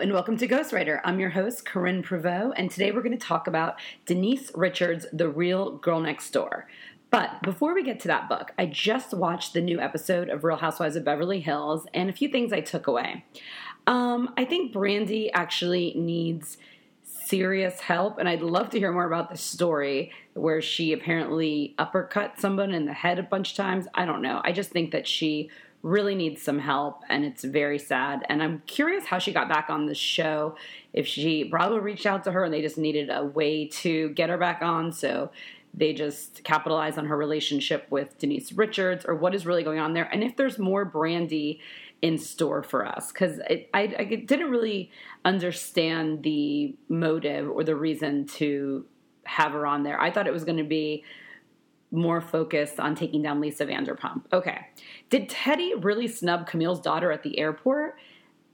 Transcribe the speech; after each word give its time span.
And 0.00 0.12
welcome 0.12 0.36
to 0.36 0.46
Ghostwriter. 0.46 1.00
I'm 1.02 1.18
your 1.18 1.30
host, 1.30 1.64
Corinne 1.64 2.04
Prevost, 2.04 2.52
and 2.56 2.70
today 2.70 2.92
we're 2.92 3.02
going 3.02 3.18
to 3.18 3.26
talk 3.26 3.48
about 3.48 3.80
Denise 4.06 4.52
Richards' 4.54 5.06
The 5.12 5.28
Real 5.28 5.72
Girl 5.72 5.98
Next 5.98 6.30
Door. 6.30 6.68
But 7.10 7.42
before 7.42 7.74
we 7.74 7.82
get 7.82 7.98
to 8.00 8.08
that 8.08 8.28
book, 8.28 8.52
I 8.56 8.66
just 8.66 9.12
watched 9.12 9.54
the 9.54 9.60
new 9.60 9.80
episode 9.80 10.28
of 10.28 10.44
Real 10.44 10.58
Housewives 10.58 10.94
of 10.94 11.04
Beverly 11.04 11.40
Hills 11.40 11.88
and 11.92 12.08
a 12.08 12.12
few 12.12 12.28
things 12.28 12.52
I 12.52 12.60
took 12.60 12.86
away. 12.86 13.24
Um, 13.88 14.32
I 14.36 14.44
think 14.44 14.72
Brandi 14.72 15.30
actually 15.34 15.94
needs 15.96 16.58
serious 17.02 17.80
help, 17.80 18.18
and 18.18 18.28
I'd 18.28 18.42
love 18.42 18.70
to 18.70 18.78
hear 18.78 18.92
more 18.92 19.06
about 19.06 19.30
the 19.30 19.36
story 19.36 20.12
where 20.34 20.62
she 20.62 20.92
apparently 20.92 21.74
uppercut 21.76 22.38
someone 22.38 22.72
in 22.72 22.86
the 22.86 22.92
head 22.92 23.18
a 23.18 23.24
bunch 23.24 23.50
of 23.50 23.56
times. 23.56 23.86
I 23.94 24.04
don't 24.04 24.22
know. 24.22 24.40
I 24.44 24.52
just 24.52 24.70
think 24.70 24.92
that 24.92 25.08
she 25.08 25.50
really 25.82 26.14
needs 26.14 26.42
some 26.42 26.58
help 26.58 27.02
and 27.08 27.24
it's 27.24 27.44
very 27.44 27.78
sad. 27.78 28.24
And 28.28 28.42
i'm 28.42 28.62
curious 28.66 29.06
how 29.06 29.18
she 29.18 29.32
got 29.32 29.48
back 29.48 29.70
on 29.70 29.86
the 29.86 29.94
show 29.94 30.56
if 30.92 31.06
she 31.06 31.44
probably 31.44 31.78
reached 31.78 32.06
out 32.06 32.24
to 32.24 32.32
her 32.32 32.44
and 32.44 32.52
they 32.52 32.62
just 32.62 32.78
needed 32.78 33.10
a 33.10 33.24
way 33.24 33.66
to 33.66 34.10
get 34.10 34.28
her 34.30 34.38
back 34.38 34.60
on. 34.62 34.92
So 34.92 35.30
they 35.74 35.92
just 35.92 36.42
capitalize 36.44 36.98
on 36.98 37.06
her 37.06 37.16
relationship 37.16 37.86
with 37.90 38.18
denise 38.18 38.52
richards 38.52 39.04
or 39.04 39.14
what 39.14 39.34
is 39.34 39.46
really 39.46 39.62
going 39.62 39.78
on 39.78 39.92
there 39.92 40.08
and 40.12 40.24
if 40.24 40.36
there's 40.36 40.58
more 40.58 40.90
Brandi 40.90 41.60
in 42.02 42.18
store 42.18 42.62
for 42.62 42.86
us. 42.86 43.12
Because 43.12 43.40
I, 43.48 43.66
I 43.74 44.04
didn't 44.04 44.50
really 44.50 44.90
understand 45.24 46.22
the 46.22 46.76
motive 46.88 47.48
or 47.50 47.64
the 47.64 47.76
reason 47.76 48.26
to 48.26 48.84
have 49.24 49.52
her 49.52 49.66
on 49.66 49.82
there. 49.82 50.00
I 50.00 50.10
thought 50.10 50.26
it 50.26 50.32
was 50.32 50.44
going 50.44 50.58
to 50.58 50.64
be 50.64 51.04
more 51.90 52.20
focused 52.20 52.78
on 52.78 52.94
taking 52.94 53.22
down 53.22 53.40
Lisa 53.40 53.66
Vanderpump. 53.66 54.22
Okay. 54.32 54.66
Did 55.10 55.28
Teddi 55.28 55.82
really 55.82 56.08
snub 56.08 56.46
Camille's 56.46 56.80
daughter 56.80 57.12
at 57.12 57.22
the 57.22 57.38
airport? 57.38 57.98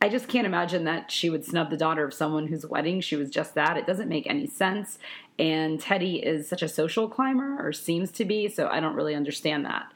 I 0.01 0.09
just 0.09 0.29
can't 0.29 0.47
imagine 0.47 0.85
that 0.85 1.11
she 1.11 1.31
would 1.31 1.45
snub 1.45 1.71
the 1.71 1.77
daughter 1.77 2.05
of 2.05 2.13
someone 2.13 2.47
whose 2.47 2.67
wedding 2.67 3.01
she 3.01 3.17
was 3.17 3.31
just 3.31 3.55
that. 3.55 3.77
It 3.77 3.87
doesn't 3.87 4.09
make 4.09 4.27
any 4.27 4.47
sense. 4.47 4.99
And 5.39 5.81
Teddi 5.81 6.23
is 6.23 6.49
such 6.49 6.63
a 6.63 6.69
social 6.69 7.09
climber, 7.09 7.57
or 7.59 7.73
seems 7.73 8.13
to 8.13 8.25
be, 8.25 8.49
so 8.49 8.69
I 8.69 8.81
don't 8.81 8.95
really 8.95 9.15
understand 9.15 9.65
that. 9.65 9.93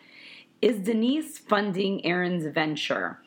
Is 0.63 0.79
Denise 0.79 1.39
funding 1.39 2.05
Aaron's 2.05 2.47
venture? 2.47 3.21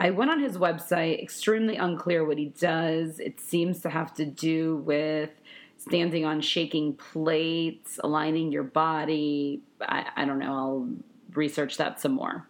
I 0.00 0.10
went 0.10 0.30
on 0.30 0.40
his 0.40 0.58
website, 0.58 1.22
extremely 1.22 1.76
unclear 1.76 2.24
what 2.24 2.36
he 2.36 2.46
does. 2.46 3.20
It 3.20 3.40
seems 3.40 3.80
to 3.82 3.90
have 3.90 4.12
to 4.14 4.26
do 4.26 4.78
with 4.78 5.30
standing 5.78 6.24
on 6.24 6.40
shaking 6.40 6.94
plates, 6.94 7.98
aligning 8.02 8.52
your 8.52 8.62
body. 8.62 9.62
I, 9.80 10.06
I 10.16 10.24
don't 10.24 10.38
know. 10.38 10.54
I'll 10.54 10.88
research 11.34 11.76
that 11.76 12.00
some 12.00 12.12
more. 12.12 12.46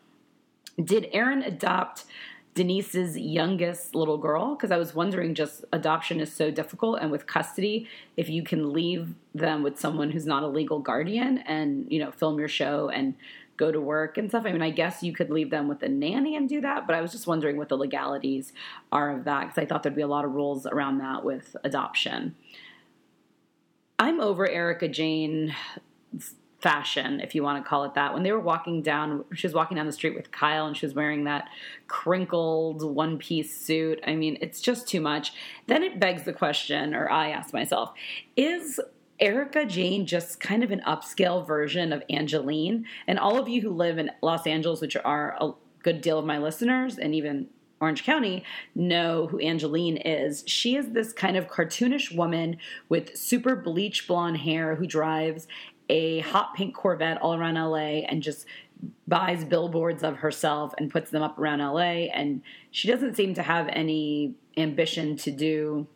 Did 0.82 1.08
Aaron 1.12 1.42
adopt 1.42 2.04
Denise's 2.54 3.16
youngest 3.16 3.94
little 3.94 4.18
girl? 4.18 4.54
Because 4.54 4.70
I 4.70 4.76
was 4.76 4.94
wondering, 4.94 5.34
just 5.34 5.64
adoption 5.72 6.20
is 6.20 6.32
so 6.32 6.50
difficult, 6.50 6.98
and 7.00 7.10
with 7.10 7.26
custody, 7.26 7.88
if 8.16 8.28
you 8.28 8.42
can 8.42 8.72
leave 8.72 9.14
them 9.34 9.62
with 9.62 9.78
someone 9.78 10.10
who's 10.10 10.26
not 10.26 10.42
a 10.42 10.48
legal 10.48 10.78
guardian 10.78 11.38
and 11.38 11.86
you 11.90 11.98
know 11.98 12.12
film 12.12 12.38
your 12.38 12.48
show 12.48 12.88
and 12.88 13.14
go 13.56 13.70
to 13.70 13.80
work 13.80 14.18
and 14.18 14.30
stuff. 14.30 14.44
I 14.46 14.52
mean, 14.52 14.62
I 14.62 14.70
guess 14.70 15.02
you 15.02 15.12
could 15.12 15.30
leave 15.30 15.50
them 15.50 15.68
with 15.68 15.82
a 15.82 15.88
nanny 15.88 16.36
and 16.36 16.48
do 16.48 16.60
that, 16.60 16.86
but 16.86 16.96
I 16.96 17.00
was 17.00 17.12
just 17.12 17.26
wondering 17.26 17.56
what 17.56 17.68
the 17.68 17.76
legalities 17.76 18.52
are 18.90 19.16
of 19.16 19.24
that 19.24 19.42
because 19.42 19.58
I 19.58 19.64
thought 19.64 19.82
there'd 19.82 19.94
be 19.94 20.02
a 20.02 20.08
lot 20.08 20.24
of 20.24 20.32
rules 20.32 20.66
around 20.66 20.98
that 20.98 21.24
with 21.24 21.54
adoption. 21.62 22.34
I'm 23.98 24.20
over 24.20 24.48
Erika 24.48 24.88
Jayne 24.88 25.54
fashion, 26.64 27.20
if 27.20 27.34
you 27.34 27.42
want 27.42 27.62
to 27.62 27.68
call 27.68 27.84
it 27.84 27.92
that. 27.94 28.14
When 28.14 28.22
they 28.22 28.32
were 28.32 28.40
walking 28.40 28.80
down, 28.80 29.24
she 29.34 29.46
was 29.46 29.52
walking 29.52 29.76
down 29.76 29.84
the 29.84 29.92
street 29.92 30.14
with 30.14 30.32
Kyle 30.32 30.66
and 30.66 30.74
she 30.74 30.86
was 30.86 30.94
wearing 30.94 31.24
that 31.24 31.48
crinkled 31.88 32.82
one 32.82 33.18
piece 33.18 33.54
suit. 33.54 34.00
I 34.06 34.14
mean, 34.14 34.38
it's 34.40 34.62
just 34.62 34.88
too 34.88 35.02
much. 35.02 35.34
Then 35.66 35.82
it 35.82 36.00
begs 36.00 36.22
the 36.22 36.32
question, 36.32 36.94
or 36.94 37.10
I 37.10 37.28
ask 37.30 37.52
myself, 37.52 37.92
is 38.34 38.80
Erika 39.20 39.66
Jayne 39.66 40.06
just 40.06 40.40
kind 40.40 40.64
of 40.64 40.70
an 40.70 40.80
upscale 40.86 41.46
version 41.46 41.92
of 41.92 42.02
Angelyne? 42.08 42.86
And 43.06 43.18
all 43.18 43.38
of 43.38 43.46
you 43.46 43.60
who 43.60 43.70
live 43.70 43.98
in 43.98 44.10
Los 44.22 44.46
Angeles, 44.46 44.80
which 44.80 44.96
are 44.96 45.36
a 45.38 45.50
good 45.82 46.00
deal 46.00 46.18
of 46.18 46.24
my 46.24 46.38
listeners, 46.38 46.98
and 46.98 47.14
even 47.14 47.48
Orange 47.80 48.04
County 48.04 48.44
know 48.74 49.26
who 49.26 49.38
Angelyne 49.38 49.96
is. 49.98 50.44
She 50.46 50.76
is 50.76 50.90
this 50.90 51.12
kind 51.12 51.36
of 51.36 51.48
cartoonish 51.48 52.14
woman 52.14 52.56
with 52.88 53.16
super 53.16 53.56
bleach 53.56 54.06
blonde 54.06 54.38
hair 54.38 54.74
who 54.76 54.86
drives 54.86 55.46
a 55.88 56.20
hot 56.20 56.54
pink 56.54 56.74
Corvette 56.74 57.20
all 57.20 57.34
around 57.34 57.56
LA 57.56 58.06
and 58.08 58.22
just 58.22 58.46
buys 59.06 59.44
billboards 59.44 60.02
of 60.02 60.16
herself 60.16 60.74
and 60.78 60.90
puts 60.90 61.10
them 61.10 61.22
up 61.22 61.38
around 61.38 61.60
LA. 61.60 62.08
And 62.12 62.42
she 62.70 62.88
doesn't 62.88 63.16
seem 63.16 63.34
to 63.34 63.42
have 63.42 63.68
any 63.68 64.34
ambition 64.56 65.16
to 65.18 65.30
do 65.30 65.86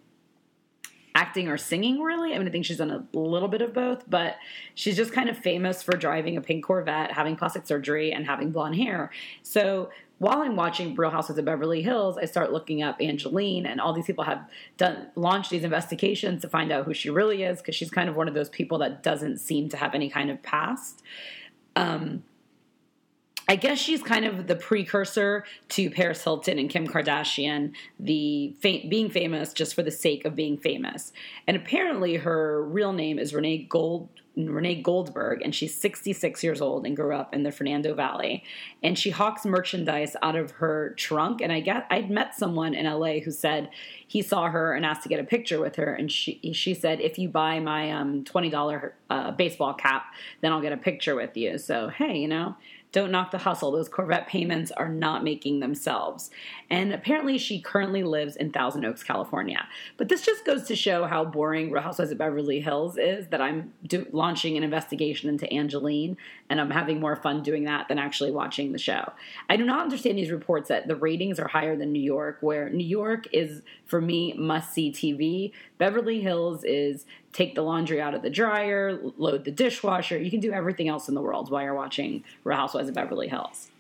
acting 1.14 1.48
or 1.48 1.56
singing 1.56 2.00
really. 2.00 2.34
I 2.34 2.38
mean, 2.38 2.48
I 2.48 2.50
think 2.50 2.64
she's 2.64 2.78
done 2.78 2.91
a 2.91 3.19
little 3.19 3.48
bit 3.48 3.62
of 3.62 3.72
both, 3.72 4.08
but 4.08 4.36
she's 4.74 4.96
just 4.96 5.12
kind 5.12 5.28
of 5.28 5.36
famous 5.36 5.82
for 5.82 5.96
driving 5.96 6.36
a 6.36 6.41
pink 6.41 6.64
Corvette, 6.64 7.12
having 7.12 7.36
plastic 7.36 7.66
surgery, 7.66 8.12
and 8.12 8.26
having 8.26 8.50
blonde 8.50 8.76
hair. 8.76 9.10
So 9.42 9.91
while 10.19 10.42
I'm 10.42 10.56
watching 10.56 10.94
Real 10.94 11.10
Housewives 11.10 11.38
of 11.38 11.44
Beverly 11.44 11.80
Hills, 11.82 12.19
I 12.19 12.24
start 12.24 12.52
looking 12.52 12.82
up 12.82 13.00
Angelyne, 13.00 13.66
and 13.66 13.80
all 13.80 13.92
these 13.92 14.06
people 14.06 14.24
have 14.24 14.48
done 14.76 15.08
launched 15.14 15.50
these 15.50 15.64
investigations 15.64 16.42
to 16.42 16.48
find 16.48 16.72
out 16.72 16.84
who 16.84 16.94
she 16.94 17.08
really 17.08 17.44
is 17.44 17.58
because 17.58 17.76
she's 17.76 17.90
kind 17.90 18.08
of 18.08 18.16
one 18.16 18.28
of 18.28 18.34
those 18.34 18.48
people 18.48 18.78
that 18.78 19.02
doesn't 19.02 19.38
seem 19.38 19.69
to 19.69 19.76
have 19.76 19.94
any 19.94 20.10
kind 20.10 20.30
of 20.30 20.42
past. 20.42 21.02
Um, 21.76 22.25
I 23.48 23.56
guess 23.56 23.78
she's 23.78 24.03
kind 24.03 24.26
of 24.26 24.47
the 24.47 24.56
precursor 24.56 25.44
to 25.70 25.91
Paris 25.91 26.22
Hilton 26.22 26.59
and 26.59 26.69
Kim 26.69 26.86
Kardashian, 26.86 27.72
the 27.98 28.54
fa- 28.60 28.86
being 28.88 29.09
famous 29.09 29.54
just 29.54 29.75
for 29.75 29.82
the 29.82 29.91
sake 29.91 30.26
of 30.26 30.36
being 30.36 30.59
famous. 30.59 31.12
And 31.47 31.56
apparently, 31.56 32.16
her 32.16 32.62
real 32.62 32.92
name 32.92 33.19
is 33.19 33.32
Renee 33.32 33.66
Gold 33.69 34.10
Renee 34.47 34.82
Goldberg, 34.82 35.42
and 35.42 35.53
she's 35.53 35.76
66 35.76 36.44
years 36.44 36.60
old 36.60 36.87
and 36.87 36.94
grew 36.94 37.12
up 37.12 37.34
in 37.34 37.42
the 37.42 37.50
Fernando 37.50 37.92
Valley. 37.92 38.44
And 38.84 38.97
she 38.97 39.10
hawks 39.10 39.44
merchandise 39.44 40.14
out 40.22 40.37
of 40.37 40.53
her 40.53 40.91
trunk. 40.97 41.41
And 41.41 41.50
I 41.50 41.58
get 41.58 41.87
I'd 41.91 42.08
met 42.08 42.37
someone 42.37 42.75
in 42.75 42.87
LA 42.87 43.19
who 43.19 43.32
said 43.32 43.70
he 44.06 44.22
saw 44.22 44.48
her 44.48 44.75
and 44.75 44.87
asked 44.87 45.03
to 45.03 45.08
get 45.08 45.19
a 45.19 45.25
picture 45.25 45.60
with 45.60 45.75
her, 45.76 45.92
and 45.92 46.12
she 46.12 46.53
she 46.53 46.75
said, 46.75 47.00
"If 47.00 47.19
you 47.19 47.28
buy 47.28 47.58
my 47.58 47.91
um, 47.91 48.25
twenty 48.25 48.50
dollar 48.50 48.94
uh, 49.10 49.32
baseball 49.32 49.75
cap, 49.75 50.06
then 50.41 50.53
I'll 50.53 50.62
get 50.62 50.72
a 50.72 50.76
picture 50.76 51.16
with 51.16 51.37
you." 51.37 51.58
So 51.58 51.88
hey, 51.88 52.19
you 52.19 52.28
know 52.28 52.54
don't 52.93 53.10
knock 53.10 53.31
the 53.31 53.38
hustle. 53.38 53.71
Those 53.71 53.88
Corvette 53.88 54.28
payments 54.28 54.71
are 54.71 54.88
not 54.88 55.22
making 55.22 55.60
themselves. 55.60 56.31
And 56.71 56.93
apparently, 56.93 57.37
she 57.37 57.60
currently 57.60 58.03
lives 58.03 58.37
in 58.37 58.50
Thousand 58.50 58.84
Oaks, 58.84 59.03
California. 59.03 59.66
But 59.97 60.09
this 60.09 60.22
just 60.22 60.44
goes 60.44 60.65
to 60.65 60.76
show 60.76 61.06
how 61.06 61.25
boring 61.25 61.71
Real 61.71 61.82
Housewives 61.82 62.10
of 62.10 62.19
Beverly 62.19 62.60
Hills 62.60 62.97
is 62.97 63.28
that 63.28 63.43
I'm 63.43 63.72
do- 63.87 64.06
launching 64.12 64.56
an 64.56 64.62
investigation 64.62 65.28
into 65.28 65.53
Angelyne, 65.53 66.16
and 66.49 66.60
I'm 66.60 66.71
having 66.71 66.99
more 66.99 67.16
fun 67.16 67.43
doing 67.43 67.65
that 67.65 67.88
than 67.88 67.99
actually 67.99 68.31
watching 68.31 68.72
the 68.72 68.78
show. 68.78 69.12
I 69.50 69.56
do 69.56 69.65
not 69.65 69.81
understand 69.81 70.16
these 70.16 70.31
reports 70.31 70.69
that 70.69 70.88
the 70.88 70.97
ratings 70.97 71.38
are 71.38 71.49
higher 71.49 71.76
than 71.76 71.93
New 71.93 72.03
York, 72.03 72.38
where 72.41 72.70
New 72.70 72.87
York 72.87 73.26
is, 73.32 73.62
for 73.84 74.00
me, 74.00 74.32
must 74.32 74.72
see 74.72 74.91
TV. 74.91 75.53
Beverly 75.76 76.20
Hills 76.20 76.65
is 76.65 77.05
take 77.32 77.54
the 77.54 77.62
laundry 77.62 78.00
out 78.00 78.14
of 78.14 78.22
the 78.22 78.30
dryer, 78.30 78.98
load 79.16 79.44
the 79.44 79.50
dishwasher. 79.50 80.18
You 80.18 80.30
can 80.30 80.40
do 80.40 80.52
everything 80.52 80.88
else 80.88 81.08
in 81.08 81.14
the 81.14 81.22
world 81.22 81.50
while 81.50 81.62
you're 81.62 81.74
watching 81.74 82.24
Real 82.44 82.56
Housewives 82.56 82.88
of 82.88 82.94
Beverly 82.94 83.28
Hills. 83.28 83.70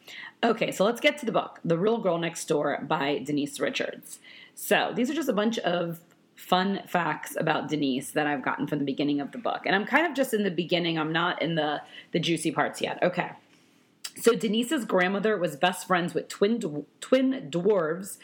Okay, 0.44 0.70
so 0.70 0.84
let's 0.84 1.00
get 1.00 1.18
to 1.18 1.26
the 1.26 1.32
book, 1.32 1.58
The 1.64 1.78
Real 1.78 1.98
Girl 1.98 2.18
Next 2.18 2.44
Door 2.46 2.84
by 2.86 3.18
Denise 3.24 3.58
Richards. 3.58 4.20
So 4.54 4.92
these 4.94 5.10
are 5.10 5.14
just 5.14 5.28
a 5.28 5.32
bunch 5.32 5.58
of 5.58 6.00
fun 6.36 6.82
facts 6.86 7.36
about 7.36 7.68
Denise 7.68 8.12
that 8.12 8.28
I've 8.28 8.44
gotten 8.44 8.68
from 8.68 8.78
the 8.78 8.84
beginning 8.84 9.20
of 9.20 9.32
the 9.32 9.38
book. 9.38 9.62
And 9.66 9.74
I'm 9.74 9.84
kind 9.84 10.06
of 10.06 10.14
just 10.14 10.32
in 10.32 10.44
the 10.44 10.50
beginning, 10.50 10.96
I'm 10.96 11.12
not 11.12 11.42
in 11.42 11.56
the, 11.56 11.82
the 12.12 12.20
juicy 12.20 12.52
parts 12.52 12.80
yet. 12.80 13.02
Okay. 13.02 13.30
So 14.16 14.34
Denise's 14.34 14.84
grandmother 14.84 15.36
was 15.36 15.56
best 15.56 15.86
friends 15.86 16.14
with 16.14 16.28
twin 16.28 16.84
twin 17.00 17.48
dwarves 17.50 18.18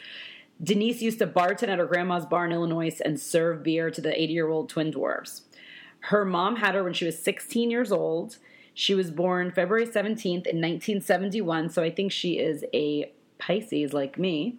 Denise 0.63 1.01
used 1.01 1.19
to 1.19 1.27
bartend 1.27 1.69
at 1.69 1.79
her 1.79 1.85
grandma's 1.85 2.25
bar 2.25 2.45
in 2.45 2.51
Illinois 2.51 2.99
and 3.03 3.19
serve 3.19 3.63
beer 3.63 3.91
to 3.91 4.01
the 4.01 4.19
80 4.19 4.33
year 4.33 4.47
old 4.47 4.69
twin 4.69 4.91
dwarfs. 4.91 5.43
Her 5.99 6.23
mom 6.23 6.57
had 6.57 6.75
her 6.75 6.83
when 6.83 6.93
she 6.93 7.05
was 7.05 7.21
16 7.21 7.69
years 7.71 7.91
old. 7.91 8.37
She 8.73 8.93
was 8.93 9.11
born 9.11 9.51
February 9.51 9.87
17th 9.87 10.45
in 10.47 10.61
1971, 10.61 11.69
so 11.69 11.81
I 11.81 11.89
think 11.89 12.11
she 12.11 12.39
is 12.39 12.63
a 12.73 13.11
Pisces 13.37 13.93
like 13.93 14.17
me. 14.17 14.57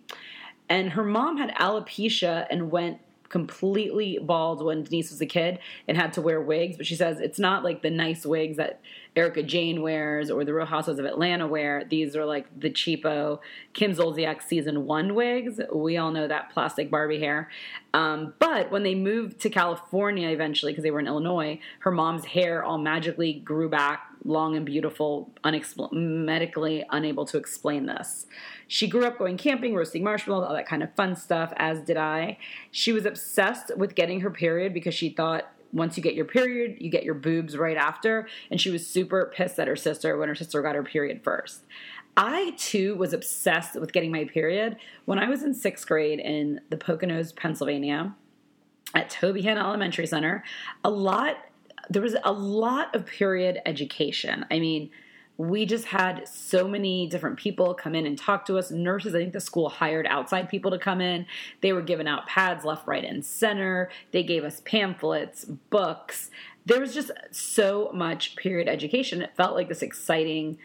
And 0.69 0.91
her 0.91 1.05
mom 1.05 1.37
had 1.39 1.55
alopecia 1.55 2.47
and 2.51 2.71
went 2.71 3.01
completely 3.29 4.19
bald 4.21 4.65
when 4.65 4.83
Denise 4.83 5.11
was 5.11 5.21
a 5.21 5.27
kid 5.27 5.59
and 5.89 5.97
had 5.97 6.13
to 6.15 6.23
wear 6.23 6.41
wigs, 6.41 6.77
but 6.77 6.87
she 6.87 6.95
says 6.95 7.21
it's 7.21 7.39
not 7.39 7.65
like 7.65 7.83
the 7.83 7.91
nice 7.91 8.25
wigs 8.25 8.57
that 8.57 8.81
Erika 9.17 9.43
Jayne 9.43 9.81
wears 9.81 10.31
or 10.31 10.45
the 10.45 10.53
Real 10.53 10.67
Housewives 10.67 10.99
of 10.99 11.07
Atlanta 11.07 11.47
wear. 11.47 11.85
These 11.89 12.15
are 12.17 12.27
like 12.27 12.47
the 12.59 12.71
cheapo 12.71 13.41
Kim 13.73 13.93
Zolciak 13.93 14.43
season 14.43 14.85
one 14.85 15.15
wigs. 15.15 15.59
We 15.75 15.97
all 15.97 16.11
know 16.11 16.29
that 16.29 16.51
plastic 16.53 16.91
Barbie 16.91 17.21
hair. 17.21 17.51
Um, 17.95 18.35
but 18.39 18.71
when 18.71 18.83
they 18.83 18.95
moved 18.95 19.41
to 19.41 19.51
California 19.51 20.29
eventually, 20.29 20.73
because 20.73 20.83
they 20.83 20.91
were 20.91 21.01
in 21.01 21.07
Illinois, 21.07 21.59
her 21.81 21.91
mom's 21.91 22.27
hair 22.27 22.63
all 22.63 22.77
magically 22.77 23.33
grew 23.33 23.71
back 23.71 24.07
long 24.27 24.57
and 24.57 24.67
beautiful, 24.67 25.33
unexpl- 25.45 25.93
medically 25.93 26.85
unable 26.91 27.25
to 27.27 27.39
explain 27.39 27.87
this. 27.87 28.27
She 28.69 28.89
grew 28.89 29.05
up 29.05 29.19
going 29.19 29.37
camping, 29.37 29.75
roasting 29.75 30.03
marshmallows, 30.03 30.49
all 30.49 30.55
that 30.55 30.67
kind 30.67 30.83
of 30.83 30.95
fun 30.95 31.17
stuff, 31.17 31.53
as 31.57 31.81
did 31.83 31.97
I. 31.97 32.39
She 32.71 32.93
was 32.93 33.07
obsessed 33.07 33.77
with 33.77 33.95
getting 33.95 34.21
her 34.21 34.31
period 34.31 34.75
because 34.75 34.95
she 34.95 35.11
thought 35.11 35.51
once 35.73 35.97
you 35.97 36.03
get 36.03 36.15
your 36.15 36.25
period, 36.25 36.77
you 36.81 36.91
get 36.91 37.05
your 37.05 37.15
boobs 37.15 37.57
right 37.57 37.77
after. 37.77 38.29
And 38.51 38.61
she 38.61 38.71
was 38.71 38.87
super 38.87 39.33
pissed 39.35 39.59
at 39.59 39.69
her 39.69 39.77
sister 39.77 40.17
when 40.17 40.29
her 40.29 40.35
sister 40.35 40.63
got 40.63 40.75
her 40.75 40.83
period 40.83 41.23
first. 41.23 41.65
I 42.17 42.55
too 42.57 42.97
was 42.97 43.13
obsessed 43.13 43.79
with 43.79 43.93
getting 43.93 44.11
my 44.11 44.25
period 44.25 44.77
when 45.05 45.19
I 45.19 45.29
was 45.29 45.43
in 45.43 45.53
sixth 45.53 45.87
grade 45.87 46.19
in 46.19 46.61
the 46.71 46.77
Poconos, 46.77 47.37
Pennsylvania, 47.37 48.15
at 48.95 49.11
Tobyhanna 49.11 49.61
Elementary 49.61 50.07
Center. 50.07 50.43
A 50.83 50.89
lot, 50.89 51.37
there 51.91 52.03
was 52.03 52.17
a 52.25 52.33
lot 52.33 52.95
of 52.95 53.07
period 53.07 53.61
education. 53.67 54.45
I 54.51 54.59
mean, 54.59 54.91
we 55.39 55.67
just 55.67 55.87
had 55.87 56.27
so 56.27 56.67
many 56.67 57.07
different 57.07 57.37
people 57.37 57.75
come 57.75 57.95
in 57.95 58.07
and 58.07 58.17
talk 58.17 58.47
to 58.47 58.57
us. 58.57 58.71
Nurses, 58.71 59.15
I 59.15 59.19
think 59.19 59.33
the 59.33 59.41
school 59.41 59.69
hired 59.69 60.07
outside 60.07 60.49
people 60.49 60.71
to 60.71 60.79
come 60.79 61.01
in. 61.01 61.27
They 61.61 61.73
were 61.73 61.83
giving 61.83 62.09
out 62.09 62.27
pads 62.27 62.65
left, 62.65 62.87
right, 62.87 63.05
and 63.05 63.25
center. 63.25 63.91
They 64.13 64.23
gave 64.23 64.45
us 64.45 64.63
pamphlets, 64.65 65.45
books. 65.45 66.31
There 66.65 66.81
was 66.81 66.95
just 66.95 67.11
so 67.31 67.91
much 67.93 68.35
period 68.37 68.67
education. 68.67 69.21
It 69.21 69.37
felt 69.37 69.55
like 69.55 69.69
this 69.69 69.83
exciting 69.83 70.59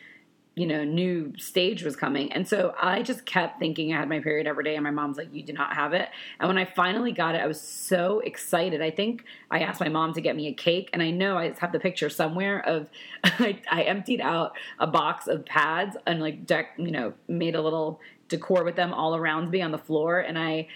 you 0.56 0.68
know, 0.68 0.84
new 0.84 1.34
stage 1.38 1.82
was 1.84 1.96
coming. 1.96 2.32
And 2.34 2.46
so 2.46 2.76
I 2.80 3.04
just 3.04 3.26
kept 3.26 3.60
thinking 3.60 3.94
I 3.94 4.00
had 4.00 4.10
my 4.10 4.20
period 4.20 4.48
every 4.48 4.66
day, 4.66 4.76
and 4.76 4.84
my 4.84 4.92
mom's 4.92 5.18
like, 5.18 5.34
You 5.34 5.44
do 5.44 5.54
not 5.54 5.74
have 5.74 5.94
it. 5.94 6.10
And 6.40 6.48
when 6.48 6.58
I 6.58 6.66
finally 6.66 7.14
got 7.14 7.36
it, 7.36 7.42
I 7.42 7.48
was 7.48 7.60
so 7.60 8.20
excited. 8.20 8.82
I 8.82 8.92
think 8.92 9.24
I 9.50 9.60
asked 9.60 9.80
my 9.80 9.88
mom 9.88 10.14
to 10.14 10.22
get 10.22 10.36
me 10.36 10.48
a 10.48 10.54
cake, 10.54 10.90
and 10.92 11.02
I 11.02 11.10
know 11.12 11.38
I 11.38 11.54
have 11.60 11.72
the 11.72 11.80
picture 11.80 12.10
somewhere 12.10 12.60
of 12.68 12.88
I, 13.24 13.60
I 13.72 13.84
emptied 13.84 14.20
out 14.20 14.58
a 14.78 14.88
box 14.88 15.28
of 15.28 15.46
pads 15.46 15.96
and 16.06 16.20
like 16.20 16.46
deck, 16.46 16.74
you 16.78 16.92
know, 16.92 17.14
made 17.30 17.56
a 17.56 17.62
little 17.62 18.02
decor 18.28 18.64
with 18.64 18.76
them 18.76 18.94
all 18.94 19.16
around 19.16 19.52
me 19.52 19.62
on 19.62 19.72
the 19.72 19.78
floor, 19.78 20.20
and 20.20 20.38
I 20.38 20.68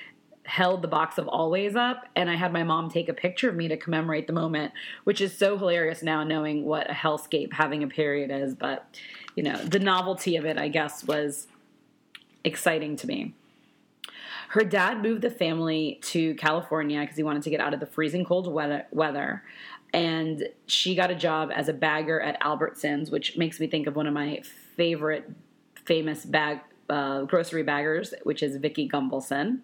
held 0.46 0.84
the 0.84 0.88
box 0.88 1.18
of 1.18 1.28
always 1.28 1.76
up 1.76 2.06
and 2.16 2.30
I 2.30 2.36
had 2.36 2.54
my 2.54 2.64
mom 2.64 2.90
take 2.92 3.10
a 3.10 3.14
picture 3.14 3.50
of 3.50 3.56
me 3.56 3.68
to 3.68 3.78
commemorate 3.78 4.28
the 4.28 4.34
moment, 4.34 4.74
which 5.04 5.20
is 5.20 5.36
so 5.36 5.58
hilarious 5.58 6.04
now 6.04 6.24
knowing 6.24 6.66
what 6.66 6.88
a 6.88 6.94
hellscape 6.94 7.52
having 7.52 7.82
a 7.82 7.88
period 7.88 8.30
is. 8.30 8.54
But 8.54 8.88
you 9.36 9.44
know, 9.44 9.58
the 9.58 9.80
novelty 9.80 10.38
of 10.38 10.46
it, 10.46 10.58
I 10.58 10.70
guess, 10.70 11.04
was 11.04 11.48
exciting 12.44 12.96
to 12.98 13.08
me. 13.08 13.34
Her 14.50 14.64
dad 14.64 15.02
moved 15.02 15.22
the 15.22 15.30
family 15.30 16.00
to 16.04 16.34
California 16.36 17.02
because 17.02 17.18
he 17.18 17.24
wanted 17.24 17.44
to 17.44 17.50
get 17.50 17.60
out 17.60 17.74
of 17.74 17.80
the 17.80 17.86
freezing 17.86 18.24
cold 18.24 18.52
weather, 18.52 18.86
weather. 18.92 19.44
And 19.94 20.48
she 20.68 20.96
got 20.96 21.12
a 21.12 21.16
job 21.16 21.52
as 21.54 21.68
a 21.68 21.74
bagger 21.74 22.22
at 22.22 22.42
Albertsons, 22.42 23.12
which 23.12 23.38
makes 23.38 23.60
me 23.60 23.68
think 23.68 23.88
of 23.88 23.96
one 23.96 24.08
of 24.08 24.14
my 24.14 24.42
favorite 24.76 25.30
famous 25.86 26.26
bag 26.26 26.60
uh, 26.90 27.24
grocery 27.24 27.64
baggers, 27.64 28.14
which 28.24 28.44
is 28.44 28.56
Vicki 28.58 28.88
Gunvalson. 28.88 29.60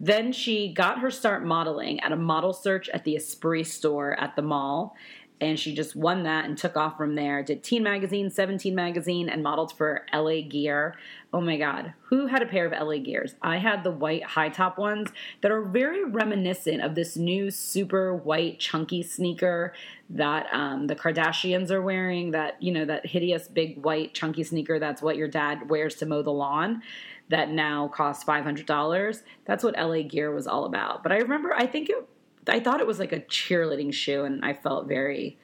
Then 0.00 0.32
she 0.32 0.72
got 0.72 1.00
her 1.00 1.10
start 1.10 1.44
modeling 1.44 2.00
at 2.00 2.12
a 2.12 2.16
model 2.16 2.52
search 2.52 2.88
at 2.90 3.04
the 3.04 3.16
Esprit 3.16 3.64
store 3.64 4.18
at 4.18 4.36
the 4.36 4.42
mall 4.42 4.96
and 5.40 5.58
she 5.58 5.74
just 5.74 5.96
won 5.96 6.22
that 6.22 6.44
and 6.44 6.56
took 6.56 6.76
off 6.76 6.96
from 6.96 7.16
there. 7.16 7.42
Did 7.42 7.62
Teen 7.62 7.82
Magazine, 7.82 8.30
17 8.30 8.74
Magazine, 8.74 9.28
and 9.28 9.42
modeled 9.42 9.72
for 9.76 10.06
LA 10.12 10.40
Gear. 10.48 10.96
Oh 11.32 11.40
my 11.40 11.56
God, 11.56 11.92
who 12.04 12.28
had 12.28 12.42
a 12.42 12.46
pair 12.46 12.64
of 12.64 12.72
LA 12.72 12.98
Gears? 12.98 13.34
I 13.42 13.56
had 13.56 13.82
the 13.82 13.90
white 13.90 14.22
high 14.22 14.48
top 14.48 14.78
ones 14.78 15.10
that 15.40 15.50
are 15.50 15.62
very 15.62 16.04
reminiscent 16.04 16.80
of 16.82 16.94
this 16.94 17.16
new 17.16 17.50
super 17.50 18.14
white 18.14 18.60
chunky 18.60 19.02
sneaker 19.02 19.74
that 20.10 20.46
um, 20.52 20.86
the 20.86 20.94
Kardashians 20.94 21.70
are 21.70 21.82
wearing. 21.82 22.30
That 22.30 22.62
you 22.62 22.72
know 22.72 22.84
that 22.84 23.06
hideous 23.06 23.48
big 23.48 23.84
white 23.84 24.14
chunky 24.14 24.44
sneaker. 24.44 24.78
That's 24.78 25.02
what 25.02 25.16
your 25.16 25.28
dad 25.28 25.68
wears 25.68 25.96
to 25.96 26.06
mow 26.06 26.22
the 26.22 26.30
lawn. 26.30 26.82
That 27.30 27.50
now 27.50 27.88
costs 27.88 28.22
five 28.22 28.44
hundred 28.44 28.66
dollars. 28.66 29.22
That's 29.44 29.64
what 29.64 29.76
LA 29.76 30.02
Gear 30.02 30.32
was 30.32 30.46
all 30.46 30.64
about. 30.64 31.02
But 31.02 31.10
I 31.10 31.16
remember, 31.16 31.52
I 31.52 31.66
think 31.66 31.90
it 31.90 32.08
I 32.48 32.60
thought 32.60 32.80
it 32.80 32.86
was 32.86 32.98
like 32.98 33.12
a 33.12 33.20
cheerleading 33.20 33.92
shoe, 33.92 34.24
and 34.24 34.44
I 34.44 34.52
felt 34.52 34.88
very 34.88 35.38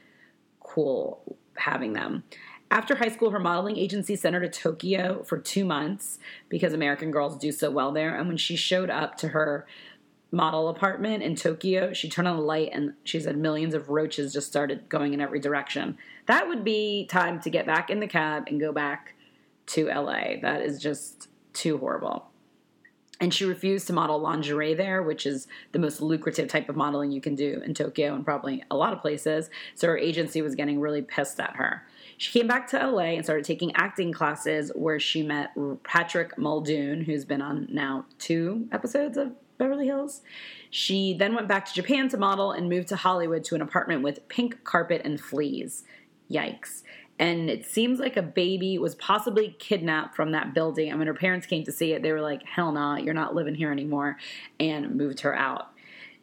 cool 0.61 1.37
having 1.57 1.93
them. 1.93 2.25
After 2.71 2.95
high 2.95 3.09
school, 3.09 3.31
her 3.31 3.41
modeling 3.41 3.77
agency 3.77 4.15
sent 4.15 4.35
her 4.35 4.41
to 4.41 4.49
Tokyo 4.49 5.25
for 5.25 5.39
two 5.39 5.65
months 5.65 6.19
because 6.49 6.73
American 6.73 7.11
girls 7.11 7.37
do 7.37 7.51
so 7.51 7.71
well 7.71 7.91
there. 7.91 8.17
And 8.17 8.29
when 8.29 8.37
she 8.37 8.55
showed 8.55 8.91
up 8.91 9.17
to 9.19 9.29
her 9.29 9.67
model 10.31 10.69
apartment 10.69 11.25
in 11.25 11.35
Tokyo, 11.35 11.93
she 11.93 12.09
turned 12.09 12.29
on 12.29 12.37
the 12.37 12.43
light 12.43 12.71
and 12.73 12.95
she 13.03 13.19
said 13.19 13.37
millions 13.37 13.75
of 13.75 13.89
roaches 13.89 14.33
just 14.33 14.47
started 14.47 14.89
going 14.89 15.13
in 15.15 15.21
every 15.21 15.41
direction. 15.41 15.99
That 16.27 16.47
would 16.47 16.63
be 16.63 17.07
time 17.07 17.41
to 17.41 17.51
get 17.51 17.67
back 17.67 17.91
in 17.91 17.99
the 17.99 18.07
cab 18.07 18.45
and 18.47 18.61
go 18.61 18.73
back 18.73 19.15
to 19.67 19.89
LA. 19.89 20.37
That 20.41 20.63
is 20.63 20.81
just 20.81 21.29
too 21.53 21.79
horrible 21.79 22.30
and 23.21 23.33
she 23.35 23.45
refused 23.45 23.87
to 23.87 23.93
model 23.93 24.19
lingerie 24.19 24.75
there, 24.75 25.03
which 25.03 25.27
is 25.27 25.47
the 25.73 25.79
most 25.79 26.01
lucrative 26.01 26.49
type 26.49 26.69
of 26.69 26.77
modeling 26.77 27.13
you 27.13 27.21
can 27.21 27.35
do 27.35 27.61
in 27.65 27.75
Tokyo 27.75 28.15
and 28.15 28.25
probably 28.25 28.65
a 28.71 28.77
lot 28.77 28.93
of 28.95 29.01
places. 29.01 29.51
So 29.75 29.89
her 29.89 29.99
agency 29.99 30.41
was 30.41 30.55
getting 30.55 30.81
really 30.81 31.03
pissed 31.03 31.39
at 31.39 31.57
her. 31.57 31.87
She 32.17 32.39
came 32.39 32.47
back 32.47 32.67
to 32.69 32.79
LA 32.79 33.15
and 33.15 33.25
started 33.25 33.45
taking 33.45 33.75
acting 33.77 34.13
classes 34.13 34.73
where 34.75 34.99
she 34.99 35.23
met 35.23 35.51
Patrick 35.85 36.39
Muldoon, 36.39 37.03
who's 37.03 37.25
been 37.25 37.43
on 37.43 37.69
now 37.71 38.07
two 38.19 38.67
episodes 38.73 39.17
of 39.17 39.33
Beverly 39.59 39.87
Hills. 39.87 40.23
She 40.71 41.15
then 41.15 41.35
went 41.35 41.49
back 41.49 41.67
to 41.67 41.75
Japan 41.75 42.09
to 42.09 42.17
model 42.17 42.53
and 42.53 42.69
moved 42.69 42.89
to 42.89 42.97
Hollywood 42.97 43.45
to 43.45 43.55
an 43.55 43.61
apartment 43.61 44.03
with 44.03 44.27
pink 44.29 44.65
carpet 44.65 45.03
and 45.05 45.21
fleas. 45.21 45.85
Yikes 46.31 46.83
and 47.21 47.51
it 47.51 47.67
seems 47.67 48.01
like 48.01 48.17
a 48.17 48.23
baby 48.23 48.79
was 48.79 48.95
possibly 48.95 49.55
kidnapped 49.59 50.17
from 50.17 50.33
that 50.33 50.55
building. 50.55 50.89
And 50.89 50.99
when 50.99 51.07
her 51.07 51.13
parents 51.13 51.47
came 51.47 51.65
to 51.65 51.71
see 51.71 51.93
it, 51.93 52.03
they 52.03 52.13
were 52.13 52.23
like, 52.23 52.43
hell 52.45 52.73
nah, 52.73 52.97
you're 52.97 53.13
not 53.13 53.35
living 53.35 53.55
here 53.55 53.71
anymore, 53.71 54.17
and 54.59 54.97
moved 54.97 55.21
her 55.21 55.37
out. 55.37 55.67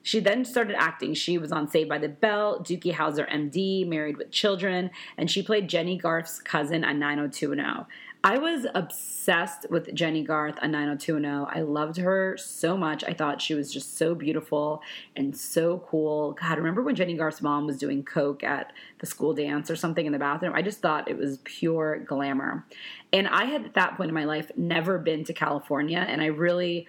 She 0.01 0.19
then 0.19 0.43
started 0.43 0.75
acting. 0.75 1.13
She 1.13 1.37
was 1.37 1.51
on 1.51 1.67
Saved 1.67 1.87
by 1.87 1.99
the 1.99 2.09
Bell, 2.09 2.61
Doogie 2.61 2.93
Howser 2.93 3.29
MD, 3.29 3.87
Married 3.87 4.17
with 4.17 4.31
Children, 4.31 4.89
and 5.17 5.29
she 5.29 5.43
played 5.43 5.69
Jennie 5.69 5.97
Garth's 5.97 6.39
cousin 6.39 6.83
on 6.83 6.97
90210. 6.97 7.85
I 8.27 8.39
was 8.39 8.67
obsessed 8.75 9.67
with 9.69 9.95
Jennie 9.95 10.21
Garth 10.21 10.59
on 10.61 10.71
90210. 10.71 11.47
I 11.57 11.65
loved 11.65 11.95
her 11.95 12.35
so 12.35 12.75
much. 12.75 13.05
I 13.05 13.13
thought 13.13 13.41
she 13.41 13.53
was 13.53 13.71
just 13.71 13.97
so 13.97 14.15
beautiful 14.15 14.81
and 15.15 15.33
so 15.33 15.81
cool. 15.89 16.33
God, 16.33 16.57
remember 16.57 16.81
when 16.81 16.95
Jennie 16.95 17.13
Garth's 17.13 17.41
mom 17.41 17.67
was 17.67 17.77
doing 17.77 18.03
coke 18.03 18.43
at 18.43 18.73
the 18.99 19.05
school 19.05 19.33
dance 19.33 19.71
or 19.71 19.77
something 19.77 20.05
in 20.05 20.11
the 20.11 20.19
bathroom? 20.19 20.51
I 20.53 20.61
just 20.61 20.81
thought 20.81 21.09
it 21.09 21.17
was 21.17 21.37
pure 21.45 21.99
glamour. 21.99 22.65
And 23.13 23.29
I 23.29 23.45
had 23.45 23.63
at 23.63 23.75
that 23.75 23.95
point 23.95 24.09
in 24.09 24.13
my 24.13 24.25
life 24.25 24.51
never 24.57 24.97
been 24.97 25.23
to 25.23 25.31
California, 25.31 26.05
and 26.05 26.21
I 26.21 26.25
really 26.25 26.85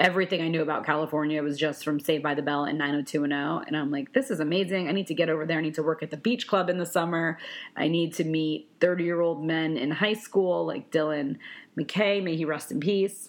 everything 0.00 0.40
I 0.40 0.48
knew 0.48 0.62
about 0.62 0.86
California 0.86 1.42
was 1.42 1.58
just 1.58 1.84
from 1.84 2.00
Saved 2.00 2.22
by 2.22 2.34
the 2.34 2.40
Bell 2.40 2.64
and 2.64 2.78
90210. 2.78 3.68
And 3.68 3.76
I'm 3.76 3.90
like, 3.90 4.14
this 4.14 4.30
is 4.30 4.40
amazing. 4.40 4.88
I 4.88 4.92
need 4.92 5.06
to 5.08 5.14
get 5.14 5.28
over 5.28 5.44
there. 5.44 5.58
I 5.58 5.60
need 5.60 5.74
to 5.74 5.82
work 5.82 6.02
at 6.02 6.10
the 6.10 6.16
beach 6.16 6.48
club 6.48 6.70
in 6.70 6.78
the 6.78 6.86
summer. 6.86 7.38
I 7.76 7.88
need 7.88 8.14
to 8.14 8.24
meet 8.24 8.70
30 8.80 9.04
year 9.04 9.20
old 9.20 9.44
men 9.44 9.76
in 9.76 9.90
high 9.90 10.14
school 10.14 10.64
like 10.64 10.90
Dylan 10.90 11.36
McKay. 11.78 12.24
May 12.24 12.34
he 12.34 12.46
rest 12.46 12.72
in 12.72 12.80
peace. 12.80 13.28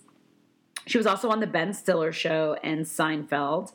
She 0.88 0.98
was 0.98 1.06
also 1.06 1.30
on 1.30 1.42
the 1.42 1.48
Ben 1.48 1.74
Stiller 1.74 2.14
show 2.14 2.56
and 2.64 2.86
Seinfeld. 2.86 3.74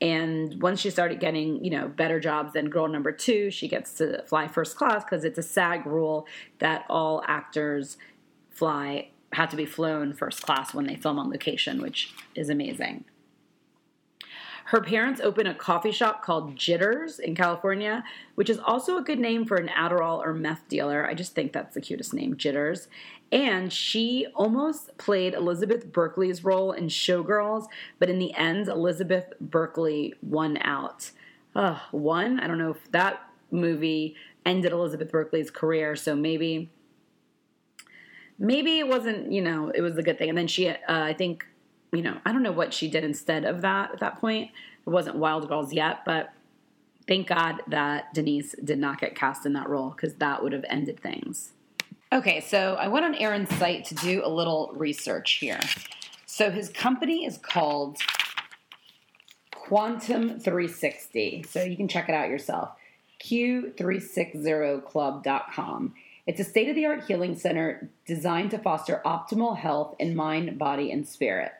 And 0.00 0.60
once 0.60 0.80
she 0.80 0.90
started 0.90 1.20
getting, 1.20 1.64
you 1.64 1.70
know, 1.70 1.86
better 1.86 2.18
jobs 2.18 2.54
than 2.54 2.68
girl 2.68 2.88
number 2.88 3.12
two, 3.12 3.52
she 3.52 3.68
gets 3.68 3.94
to 3.94 4.24
fly 4.24 4.48
first 4.48 4.76
class 4.76 5.04
because 5.04 5.24
it's 5.24 5.38
a 5.38 5.44
SAG 5.44 5.86
rule 5.86 6.26
that 6.58 6.84
all 6.90 7.22
actors 7.28 7.98
fly 8.50 9.11
had 9.32 9.50
to 9.50 9.56
be 9.56 9.66
flown 9.66 10.12
first 10.12 10.42
class 10.42 10.74
when 10.74 10.86
they 10.86 10.96
film 10.96 11.18
on 11.18 11.30
location, 11.30 11.80
which 11.80 12.12
is 12.34 12.48
amazing. 12.48 13.04
Her 14.66 14.80
parents 14.80 15.20
opened 15.20 15.48
a 15.48 15.54
coffee 15.54 15.92
shop 15.92 16.22
called 16.22 16.56
Jitters 16.56 17.18
in 17.18 17.34
California, 17.34 18.04
which 18.36 18.48
is 18.48 18.58
also 18.58 18.96
a 18.96 19.02
good 19.02 19.18
name 19.18 19.44
for 19.44 19.56
an 19.56 19.68
Adderall 19.68 20.24
or 20.24 20.32
meth 20.32 20.68
dealer. 20.68 21.06
I 21.06 21.14
just 21.14 21.34
think 21.34 21.52
that's 21.52 21.74
the 21.74 21.80
cutest 21.80 22.14
name, 22.14 22.36
Jitters. 22.36 22.88
And 23.32 23.72
she 23.72 24.26
almost 24.34 24.96
played 24.98 25.34
Elizabeth 25.34 25.92
Berkley's 25.92 26.44
role 26.44 26.72
in 26.72 26.86
Showgirls, 26.86 27.66
but 27.98 28.10
in 28.10 28.18
the 28.18 28.34
end, 28.34 28.68
Elizabeth 28.68 29.32
Berkley 29.40 30.14
won 30.22 30.58
out. 30.60 31.10
Uh, 31.54 31.78
won? 31.90 32.38
I 32.38 32.46
don't 32.46 32.58
know 32.58 32.70
if 32.70 32.90
that 32.92 33.28
movie 33.50 34.14
ended 34.44 34.72
Elizabeth 34.72 35.10
Berkley's 35.10 35.50
career, 35.50 35.96
so 35.96 36.14
maybe 36.14 36.70
maybe 38.42 38.78
it 38.80 38.88
wasn't, 38.88 39.32
you 39.32 39.40
know, 39.40 39.70
it 39.70 39.80
was 39.80 39.96
a 39.96 40.02
good 40.02 40.18
thing. 40.18 40.28
And 40.28 40.36
then 40.36 40.48
she, 40.48 40.68
uh, 40.68 40.74
I 40.88 41.14
think, 41.14 41.46
you 41.92 42.02
know, 42.02 42.18
I 42.26 42.32
don't 42.32 42.42
know 42.42 42.52
what 42.52 42.74
she 42.74 42.90
did 42.90 43.04
instead 43.04 43.44
of 43.44 43.60
that 43.62 43.92
at 43.92 44.00
that 44.00 44.20
point. 44.20 44.50
It 44.84 44.90
wasn't 44.90 45.14
Wild 45.16 45.48
Girls 45.48 45.72
yet, 45.72 46.04
but 46.04 46.32
thank 47.06 47.28
God 47.28 47.62
that 47.68 48.12
Denise 48.12 48.56
did 48.62 48.80
not 48.80 49.00
get 49.00 49.14
cast 49.14 49.46
in 49.46 49.52
that 49.52 49.68
role 49.68 49.90
because 49.90 50.14
that 50.14 50.42
would 50.42 50.52
have 50.52 50.64
ended 50.68 50.98
things. 51.00 51.52
Okay, 52.12 52.40
so 52.40 52.74
I 52.74 52.88
went 52.88 53.04
on 53.06 53.14
Aaron's 53.14 53.54
site 53.56 53.84
to 53.86 53.94
do 53.94 54.22
a 54.24 54.28
little 54.28 54.72
research 54.74 55.34
here. 55.34 55.60
So 56.26 56.50
his 56.50 56.68
company 56.68 57.24
is 57.24 57.38
called 57.38 57.98
Quantum 59.54 60.40
360. 60.40 61.44
So 61.48 61.62
you 61.62 61.76
can 61.76 61.86
check 61.86 62.08
it 62.08 62.14
out 62.14 62.28
yourself. 62.28 62.70
Q360club.com. 63.22 65.94
It's 66.26 66.40
a 66.40 66.44
state 66.44 66.68
of 66.68 66.76
the 66.76 66.86
art 66.86 67.04
healing 67.04 67.36
center 67.36 67.90
designed 68.06 68.52
to 68.52 68.58
foster 68.58 69.02
optimal 69.04 69.58
health 69.58 69.96
in 69.98 70.14
mind, 70.14 70.58
body, 70.58 70.92
and 70.92 71.06
spirit. 71.06 71.52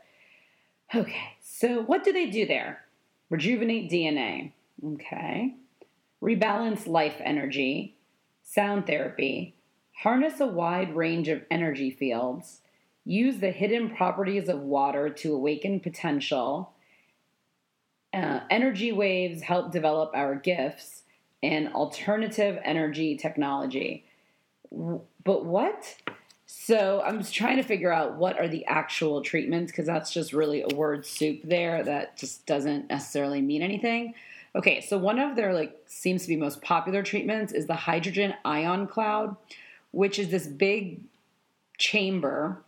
Okay, 0.94 1.36
so 1.40 1.82
what 1.82 2.04
do 2.04 2.12
they 2.12 2.26
do 2.26 2.46
there? 2.46 2.82
Rejuvenate 3.30 3.90
DNA. 3.90 4.52
Okay. 4.84 5.54
Rebalance 6.22 6.86
life 6.86 7.16
energy. 7.20 7.96
Sound 8.42 8.86
therapy. 8.86 9.54
Harness 10.02 10.38
a 10.38 10.46
wide 10.46 10.94
range 10.94 11.28
of 11.28 11.42
energy 11.50 11.90
fields. 11.90 12.60
Use 13.04 13.38
the 13.38 13.50
hidden 13.50 13.96
properties 13.96 14.48
of 14.48 14.60
water 14.60 15.08
to 15.10 15.34
awaken 15.34 15.80
potential. 15.80 16.72
Uh, 18.12 18.40
energy 18.50 18.92
waves 18.92 19.42
help 19.42 19.72
develop 19.72 20.12
our 20.14 20.34
gifts 20.34 21.02
and 21.42 21.72
alternative 21.72 22.58
energy 22.64 23.16
technology. 23.16 24.04
But 24.72 25.44
what? 25.44 25.96
So 26.46 27.02
I'm 27.04 27.18
just 27.18 27.34
trying 27.34 27.56
to 27.56 27.62
figure 27.62 27.92
out 27.92 28.16
what 28.16 28.38
are 28.38 28.48
the 28.48 28.64
actual 28.66 29.22
treatments 29.22 29.72
because 29.72 29.86
that's 29.86 30.12
just 30.12 30.32
really 30.32 30.62
a 30.62 30.74
word 30.74 31.06
soup 31.06 31.40
there 31.44 31.82
that 31.82 32.16
just 32.16 32.46
doesn't 32.46 32.88
necessarily 32.88 33.40
mean 33.40 33.62
anything. 33.62 34.14
Okay, 34.54 34.82
so 34.82 34.98
one 34.98 35.18
of 35.18 35.34
their 35.34 35.54
like 35.54 35.78
seems 35.86 36.22
to 36.22 36.28
be 36.28 36.36
most 36.36 36.60
popular 36.60 37.02
treatments 37.02 37.52
is 37.52 37.66
the 37.66 37.74
hydrogen 37.74 38.34
ion 38.44 38.86
cloud, 38.86 39.36
which 39.92 40.18
is 40.18 40.28
this 40.28 40.46
big 40.46 41.00
chamber 41.78 42.62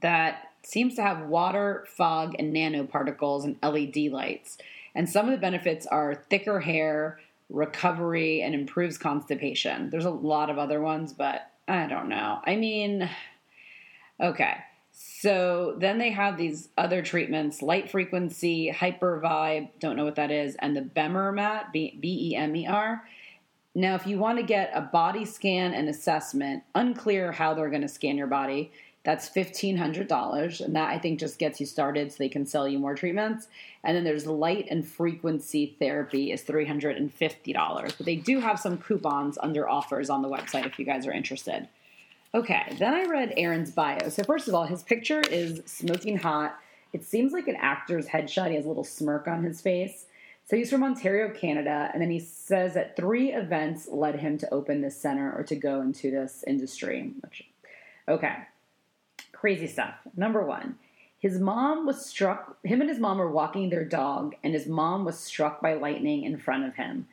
that 0.00 0.50
seems 0.62 0.96
to 0.96 1.02
have 1.02 1.28
water, 1.28 1.86
fog, 1.88 2.34
and 2.38 2.54
nanoparticles 2.54 3.44
and 3.44 3.56
LED 3.62 4.12
lights. 4.12 4.58
And 4.94 5.08
some 5.08 5.26
of 5.26 5.30
the 5.30 5.38
benefits 5.38 5.86
are 5.86 6.14
thicker 6.14 6.60
hair, 6.60 7.20
recovery, 7.48 8.42
and 8.42 8.54
improves 8.54 8.98
constipation. 8.98 9.90
There's 9.90 10.04
a 10.04 10.10
lot 10.10 10.50
of 10.50 10.58
other 10.58 10.80
ones, 10.80 11.12
but 11.12 11.50
I 11.66 11.86
don't 11.86 12.08
know. 12.08 12.40
I 12.44 12.56
mean, 12.56 13.08
okay. 14.20 14.56
So 14.92 15.76
then 15.78 15.98
they 15.98 16.10
have 16.10 16.36
these 16.36 16.68
other 16.76 17.02
treatments 17.02 17.62
light 17.62 17.90
frequency, 17.90 18.68
hyper 18.68 19.20
vibe, 19.24 19.70
don't 19.78 19.96
know 19.96 20.04
what 20.04 20.16
that 20.16 20.30
is, 20.30 20.56
and 20.56 20.76
the 20.76 20.82
BEMER 20.82 21.32
mat, 21.32 21.72
B 21.72 21.98
E 22.02 22.34
M 22.36 22.54
E 22.56 22.66
R. 22.66 23.04
Now, 23.74 23.94
if 23.94 24.06
you 24.06 24.18
want 24.18 24.38
to 24.38 24.44
get 24.44 24.72
a 24.74 24.80
body 24.80 25.24
scan 25.24 25.72
and 25.72 25.88
assessment, 25.88 26.64
unclear 26.74 27.30
how 27.30 27.54
they're 27.54 27.70
going 27.70 27.82
to 27.82 27.88
scan 27.88 28.16
your 28.16 28.26
body, 28.26 28.72
that's 29.04 29.30
$1,500. 29.30 30.60
And 30.60 30.76
that 30.76 30.90
I 30.90 30.98
think 30.98 31.20
just 31.20 31.38
gets 31.38 31.60
you 31.60 31.66
started 31.66 32.10
so 32.10 32.16
they 32.18 32.28
can 32.28 32.44
sell 32.44 32.68
you 32.68 32.78
more 32.78 32.94
treatments. 32.94 33.48
And 33.84 33.96
then 33.96 34.04
there's 34.04 34.26
light 34.26 34.66
and 34.70 34.86
frequency 34.86 35.76
therapy 35.78 36.32
is 36.32 36.42
$350. 36.42 37.96
But 37.96 38.06
they 38.06 38.16
do 38.16 38.40
have 38.40 38.58
some 38.58 38.78
coupons 38.78 39.38
under 39.40 39.68
offers 39.68 40.10
on 40.10 40.22
the 40.22 40.28
website 40.28 40.66
if 40.66 40.78
you 40.78 40.84
guys 40.84 41.06
are 41.06 41.12
interested. 41.12 41.68
Okay, 42.34 42.76
then 42.78 42.92
I 42.92 43.04
read 43.04 43.32
Aaron's 43.36 43.70
bio. 43.70 44.10
So, 44.10 44.22
first 44.22 44.48
of 44.48 44.54
all, 44.54 44.66
his 44.66 44.82
picture 44.82 45.22
is 45.22 45.62
smoking 45.64 46.18
hot. 46.18 46.58
It 46.92 47.02
seems 47.02 47.32
like 47.32 47.48
an 47.48 47.56
actor's 47.56 48.06
headshot. 48.06 48.50
He 48.50 48.56
has 48.56 48.66
a 48.66 48.68
little 48.68 48.84
smirk 48.84 49.26
on 49.26 49.42
his 49.42 49.62
face. 49.62 50.04
So, 50.44 50.56
he's 50.56 50.68
from 50.68 50.84
Ontario, 50.84 51.30
Canada. 51.32 51.90
And 51.92 52.02
then 52.02 52.10
he 52.10 52.20
says 52.20 52.74
that 52.74 52.96
three 52.96 53.32
events 53.32 53.88
led 53.90 54.16
him 54.16 54.36
to 54.38 54.52
open 54.52 54.82
this 54.82 55.00
center 55.00 55.32
or 55.32 55.42
to 55.44 55.56
go 55.56 55.80
into 55.80 56.10
this 56.10 56.44
industry. 56.46 57.14
Okay, 58.06 58.36
crazy 59.40 59.66
stuff. 59.66 59.94
Number 60.16 60.44
one, 60.44 60.76
his 61.18 61.38
mom 61.38 61.86
was 61.86 62.04
struck, 62.04 62.56
him 62.64 62.80
and 62.80 62.88
his 62.88 62.98
mom 62.98 63.18
were 63.18 63.30
walking 63.30 63.70
their 63.70 63.84
dog, 63.84 64.34
and 64.44 64.54
his 64.54 64.66
mom 64.66 65.04
was 65.04 65.18
struck 65.18 65.60
by 65.60 65.74
lightning 65.74 66.24
in 66.24 66.38
front 66.38 66.64
of 66.64 66.74
him. 66.74 67.08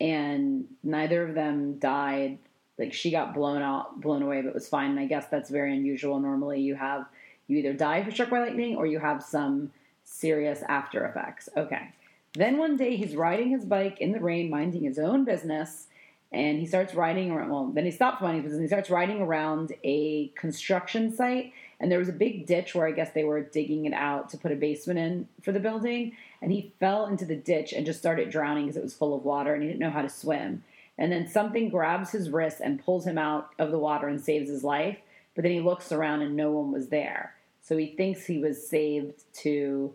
And 0.00 0.66
neither 0.82 1.22
of 1.22 1.34
them 1.34 1.78
died. 1.78 2.38
Like 2.78 2.94
she 2.94 3.10
got 3.10 3.34
blown 3.34 3.60
out, 3.60 4.00
blown 4.00 4.22
away, 4.22 4.40
but 4.40 4.54
was 4.54 4.68
fine. 4.68 4.90
And 4.92 5.00
I 5.00 5.04
guess 5.04 5.26
that's 5.26 5.50
very 5.50 5.74
unusual. 5.74 6.18
Normally, 6.18 6.60
you 6.60 6.74
have 6.76 7.04
you 7.46 7.58
either 7.58 7.72
die 7.72 7.98
you're 7.98 8.12
struck 8.12 8.30
by 8.30 8.40
lightning 8.40 8.76
or 8.76 8.86
you 8.86 9.00
have 9.00 9.22
some 9.22 9.72
serious 10.04 10.62
after 10.68 11.04
effects. 11.04 11.48
Okay. 11.56 11.92
Then 12.34 12.58
one 12.58 12.76
day 12.76 12.96
he's 12.96 13.16
riding 13.16 13.50
his 13.50 13.64
bike 13.64 14.00
in 14.00 14.12
the 14.12 14.20
rain, 14.20 14.48
minding 14.48 14.84
his 14.84 14.98
own 14.98 15.24
business, 15.24 15.88
and 16.32 16.60
he 16.60 16.66
starts 16.66 16.94
riding 16.94 17.30
around. 17.30 17.50
Well, 17.50 17.66
then 17.66 17.84
he 17.84 17.90
stops 17.90 18.22
minding 18.22 18.42
his 18.42 18.52
business. 18.52 18.58
And 18.58 18.64
he 18.64 18.68
starts 18.68 18.88
riding 18.88 19.20
around 19.20 19.72
a 19.82 20.28
construction 20.36 21.12
site, 21.12 21.52
and 21.80 21.90
there 21.90 21.98
was 21.98 22.10
a 22.10 22.12
big 22.12 22.46
ditch 22.46 22.74
where 22.74 22.86
I 22.86 22.92
guess 22.92 23.12
they 23.12 23.24
were 23.24 23.40
digging 23.40 23.86
it 23.86 23.94
out 23.94 24.28
to 24.30 24.36
put 24.36 24.52
a 24.52 24.56
basement 24.56 24.98
in 24.98 25.28
for 25.42 25.50
the 25.50 25.60
building. 25.60 26.12
And 26.42 26.52
he 26.52 26.74
fell 26.78 27.06
into 27.06 27.24
the 27.24 27.36
ditch 27.36 27.72
and 27.72 27.86
just 27.86 27.98
started 27.98 28.30
drowning 28.30 28.66
because 28.66 28.76
it 28.76 28.82
was 28.82 28.94
full 28.94 29.14
of 29.14 29.24
water 29.24 29.54
and 29.54 29.62
he 29.62 29.68
didn't 29.68 29.80
know 29.80 29.90
how 29.90 30.02
to 30.02 30.08
swim. 30.08 30.62
And 30.98 31.10
then 31.10 31.26
something 31.26 31.70
grabs 31.70 32.10
his 32.10 32.28
wrist 32.28 32.60
and 32.62 32.84
pulls 32.84 33.06
him 33.06 33.16
out 33.16 33.50
of 33.58 33.70
the 33.70 33.78
water 33.78 34.08
and 34.08 34.20
saves 34.20 34.50
his 34.50 34.62
life. 34.62 34.98
But 35.34 35.42
then 35.42 35.52
he 35.52 35.60
looks 35.60 35.90
around 35.90 36.20
and 36.20 36.36
no 36.36 36.50
one 36.50 36.70
was 36.70 36.88
there. 36.88 37.34
So 37.62 37.78
he 37.78 37.86
thinks 37.86 38.26
he 38.26 38.38
was 38.38 38.68
saved 38.68 39.22
to 39.36 39.94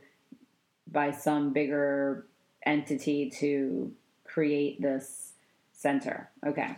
by 0.91 1.11
some 1.11 1.53
bigger 1.53 2.25
entity 2.65 3.29
to 3.29 3.91
create 4.23 4.81
this 4.81 5.33
center. 5.73 6.29
Okay. 6.43 6.77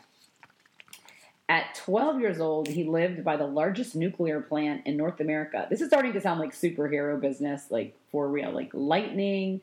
At 1.49 1.75
12 1.75 2.19
years 2.19 2.39
old, 2.41 2.67
he 2.67 2.83
lived 2.83 3.23
by 3.23 3.37
the 3.37 3.47
largest 3.47 3.95
nuclear 3.95 4.41
plant 4.41 4.81
in 4.85 4.97
North 4.97 5.21
America. 5.21 5.65
This 5.69 5.79
is 5.79 5.87
starting 5.87 6.11
to 6.13 6.19
sound 6.19 6.41
like 6.41 6.53
superhero 6.53 7.19
business, 7.19 7.67
like 7.69 7.97
for 8.11 8.27
real, 8.27 8.51
like 8.51 8.69
lightning, 8.73 9.61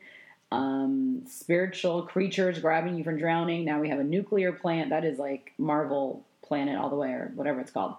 um, 0.51 1.21
spiritual 1.27 2.03
creatures 2.03 2.57
grabbing 2.57 2.97
you 2.97 3.03
from 3.03 3.19
drowning. 3.19 3.65
Now 3.65 3.79
we 3.79 3.89
have 3.89 3.99
a 3.99 4.03
nuclear 4.03 4.51
plant 4.51 4.89
that 4.89 5.05
is 5.05 5.19
like 5.19 5.53
Marvel 5.59 6.25
planet 6.41 6.75
all 6.75 6.89
the 6.89 6.95
way, 6.95 7.09
or 7.09 7.31
whatever 7.35 7.59
it's 7.59 7.71
called. 7.71 7.95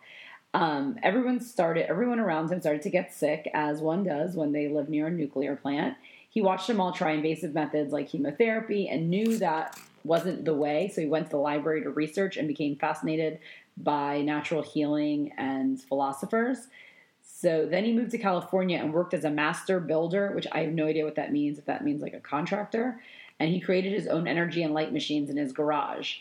Um, 0.53 0.99
everyone 1.05 1.39
started, 1.39 1.89
everyone 1.89 2.19
around 2.19 2.51
him 2.51 2.61
started 2.61 2.83
to 2.83 2.91
get 2.91 3.15
sick, 3.15 3.49
as 3.55 3.81
one 3.81 4.03
does 4.03 4.35
when 4.35 4.51
they 4.51 4.67
live 4.67 4.89
near 4.89 5.07
a 5.07 5.11
nuclear 5.13 5.55
plant. 5.55 5.97
He 6.29 6.41
watched 6.41 6.67
them 6.67 6.81
all 6.81 6.93
try 6.93 7.13
invasive 7.13 7.55
methods 7.55 7.93
like 7.93 8.09
chemotherapy 8.09 8.89
and 8.89 9.11
knew 9.11 9.39
that 9.39 9.79
wasn't 10.03 10.45
the 10.45 10.55
way. 10.55 10.91
So 10.93 11.03
he 11.03 11.07
went 11.07 11.27
to 11.27 11.33
the 11.33 11.37
library 11.39 11.83
to 11.83 11.91
research 11.91 12.37
and 12.37 12.49
became 12.49 12.77
fascinated 12.77 13.39
by 13.77 14.23
natural 14.23 14.63
healing 14.63 15.33
and 15.37 15.81
philosophers. 15.81 16.69
So 17.23 17.67
then 17.67 17.85
he 17.85 17.93
moved 17.93 18.13
to 18.13 18.19
California 18.19 18.79
and 18.79 18.95
worked 18.95 19.13
as 19.13 19.25
a 19.25 19.31
master 19.31 19.79
builder, 19.79 20.33
which 20.33 20.47
I 20.53 20.61
have 20.61 20.73
no 20.73 20.87
idea 20.87 21.05
what 21.05 21.17
that 21.17 21.33
means, 21.33 21.59
if 21.59 21.67
that 21.67 21.85
means 21.85 22.01
like 22.01 22.15
a 22.15 22.21
contractor. 22.21 23.01
And 23.39 23.51
he 23.51 23.61
created 23.61 23.93
his 23.93 24.07
own 24.07 24.27
energy 24.27 24.63
and 24.63 24.73
light 24.73 24.93
machines 24.93 25.29
in 25.29 25.37
his 25.37 25.53
garage. 25.53 26.17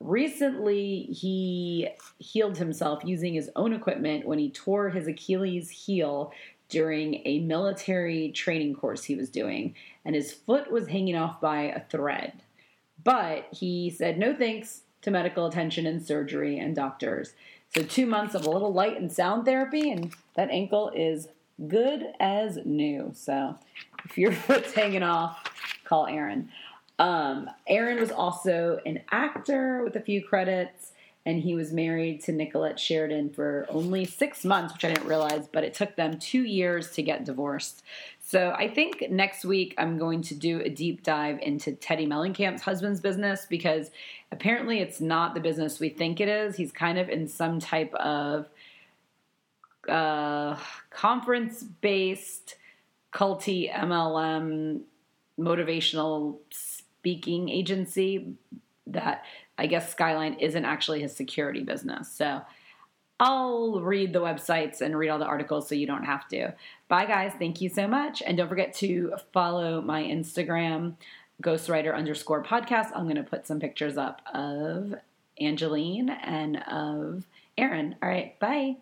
Recently, 0.00 1.02
he 1.04 1.88
healed 2.18 2.58
himself 2.58 3.04
using 3.04 3.34
his 3.34 3.50
own 3.54 3.72
equipment 3.72 4.26
when 4.26 4.38
he 4.38 4.50
tore 4.50 4.90
his 4.90 5.06
Achilles 5.06 5.70
heel 5.70 6.32
during 6.68 7.22
a 7.24 7.38
military 7.40 8.32
training 8.32 8.74
course 8.74 9.04
he 9.04 9.14
was 9.14 9.30
doing, 9.30 9.74
and 10.04 10.14
his 10.14 10.32
foot 10.32 10.70
was 10.72 10.88
hanging 10.88 11.16
off 11.16 11.40
by 11.40 11.62
a 11.62 11.80
thread. 11.80 12.42
But 13.02 13.46
he 13.52 13.90
said 13.90 14.18
no 14.18 14.34
thanks 14.34 14.82
to 15.04 15.10
medical 15.10 15.46
attention 15.46 15.86
and 15.86 16.04
surgery 16.04 16.58
and 16.58 16.74
doctors. 16.74 17.34
So, 17.74 17.82
two 17.82 18.06
months 18.06 18.34
of 18.34 18.46
a 18.46 18.50
little 18.50 18.72
light 18.72 18.98
and 18.98 19.12
sound 19.12 19.44
therapy, 19.44 19.90
and 19.90 20.12
that 20.34 20.50
ankle 20.50 20.90
is 20.94 21.28
good 21.68 22.06
as 22.18 22.58
new. 22.64 23.12
So, 23.14 23.58
if 24.04 24.16
your 24.18 24.32
foot's 24.32 24.72
hanging 24.74 25.02
off, 25.02 25.52
call 25.84 26.06
Aaron. 26.06 26.48
Um, 26.98 27.50
Aaron 27.66 28.00
was 28.00 28.10
also 28.10 28.80
an 28.86 29.02
actor 29.10 29.82
with 29.84 29.96
a 29.96 30.00
few 30.00 30.24
credits, 30.24 30.92
and 31.26 31.40
he 31.40 31.54
was 31.54 31.72
married 31.72 32.22
to 32.24 32.32
Nicolette 32.32 32.78
Sheridan 32.78 33.30
for 33.30 33.66
only 33.70 34.04
six 34.04 34.44
months, 34.44 34.74
which 34.74 34.84
I 34.84 34.88
didn't 34.92 35.08
realize, 35.08 35.48
but 35.50 35.64
it 35.64 35.72
took 35.72 35.96
them 35.96 36.18
two 36.18 36.42
years 36.42 36.90
to 36.92 37.02
get 37.02 37.24
divorced. 37.24 37.82
So 38.20 38.54
I 38.56 38.68
think 38.68 39.10
next 39.10 39.44
week 39.44 39.74
I'm 39.78 39.96
going 39.96 40.22
to 40.22 40.34
do 40.34 40.60
a 40.60 40.68
deep 40.68 41.02
dive 41.02 41.38
into 41.40 41.72
Teddi 41.72 42.06
Mellencamp's 42.06 42.62
husband's 42.62 43.00
business 43.00 43.46
because 43.48 43.90
apparently 44.32 44.80
it's 44.80 45.00
not 45.00 45.34
the 45.34 45.40
business 45.40 45.80
we 45.80 45.88
think 45.88 46.20
it 46.20 46.28
is. 46.28 46.56
He's 46.56 46.72
kind 46.72 46.98
of 46.98 47.08
in 47.08 47.26
some 47.26 47.58
type 47.58 47.94
of 47.94 48.48
uh, 49.88 50.56
conference 50.90 51.62
based, 51.62 52.56
culty 53.12 53.72
MLM 53.72 54.80
motivational 55.38 56.36
speaking 56.50 57.48
agency 57.48 58.34
that 58.86 59.24
I 59.58 59.66
guess 59.66 59.90
Skyline 59.90 60.34
isn't 60.34 60.64
actually 60.64 61.00
his 61.00 61.14
security 61.14 61.62
business. 61.62 62.10
So 62.10 62.42
I'll 63.20 63.80
read 63.80 64.12
the 64.12 64.20
websites 64.20 64.80
and 64.80 64.98
read 64.98 65.08
all 65.08 65.18
the 65.18 65.24
articles 65.24 65.68
so 65.68 65.74
you 65.74 65.86
don't 65.86 66.04
have 66.04 66.26
to. 66.28 66.52
Bye, 66.88 67.06
guys. 67.06 67.32
Thank 67.38 67.60
you 67.60 67.68
so 67.68 67.86
much. 67.86 68.22
And 68.22 68.36
don't 68.36 68.48
forget 68.48 68.74
to 68.76 69.14
follow 69.32 69.80
my 69.80 70.02
Instagram, 70.02 70.94
ghostwriter 71.42 71.94
underscore 71.94 72.42
podcast. 72.42 72.90
I'm 72.94 73.04
going 73.04 73.16
to 73.16 73.22
put 73.22 73.46
some 73.46 73.60
pictures 73.60 73.96
up 73.96 74.20
of 74.34 74.94
Angelyne 75.40 76.10
and 76.10 76.56
of 76.64 77.24
Aaron. 77.56 77.96
All 78.02 78.08
right. 78.08 78.38
Bye. 78.40 78.76